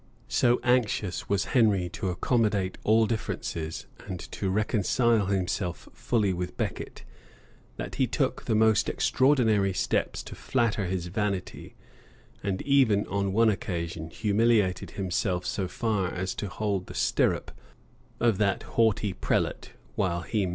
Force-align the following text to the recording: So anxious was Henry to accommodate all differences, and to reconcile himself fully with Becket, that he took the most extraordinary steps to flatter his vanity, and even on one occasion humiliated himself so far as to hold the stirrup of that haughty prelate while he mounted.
So 0.29 0.59
anxious 0.63 1.29
was 1.29 1.45
Henry 1.53 1.87
to 1.89 2.09
accommodate 2.09 2.79
all 2.83 3.05
differences, 3.05 3.85
and 4.07 4.19
to 4.31 4.49
reconcile 4.49 5.27
himself 5.27 5.87
fully 5.93 6.33
with 6.33 6.57
Becket, 6.57 7.03
that 7.77 7.93
he 8.01 8.07
took 8.07 8.45
the 8.45 8.55
most 8.55 8.89
extraordinary 8.89 9.73
steps 9.75 10.23
to 10.23 10.33
flatter 10.33 10.85
his 10.85 11.05
vanity, 11.05 11.75
and 12.41 12.63
even 12.63 13.05
on 13.09 13.31
one 13.31 13.49
occasion 13.49 14.09
humiliated 14.09 14.89
himself 14.97 15.45
so 15.45 15.67
far 15.67 16.11
as 16.11 16.33
to 16.33 16.49
hold 16.49 16.87
the 16.87 16.95
stirrup 16.95 17.51
of 18.19 18.39
that 18.39 18.63
haughty 18.63 19.13
prelate 19.13 19.73
while 19.93 20.21
he 20.21 20.47
mounted. 20.47 20.49